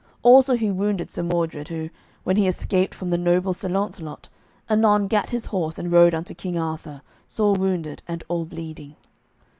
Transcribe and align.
Also 0.23 0.55
he 0.55 0.71
wounded 0.71 1.11
Sir 1.11 1.21
Mordred, 1.21 1.67
who, 1.67 1.91
when 2.23 2.35
he 2.35 2.47
escaped 2.47 2.95
from 2.95 3.11
the 3.11 3.19
noble 3.19 3.53
Sir 3.53 3.69
Launcelot, 3.69 4.29
anon 4.67 5.05
gat 5.05 5.29
his 5.29 5.45
horse 5.53 5.77
and 5.77 5.91
rode 5.91 6.15
unto 6.15 6.33
King 6.33 6.57
Arthur, 6.57 7.03
sore 7.27 7.53
wounded 7.53 8.01
and 8.07 8.23
all 8.27 8.45
bleeding. 8.45 8.95